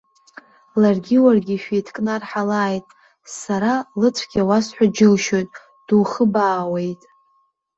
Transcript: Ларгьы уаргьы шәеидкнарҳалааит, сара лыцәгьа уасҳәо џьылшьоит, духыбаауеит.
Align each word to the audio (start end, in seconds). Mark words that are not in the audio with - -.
Ларгьы 0.81 1.17
уаргьы 1.23 1.55
шәеидкнарҳалааит, 1.63 2.87
сара 3.39 3.73
лыцәгьа 3.99 4.41
уасҳәо 4.49 4.85
џьылшьоит, 4.95 5.51
духыбаауеит. 5.87 7.01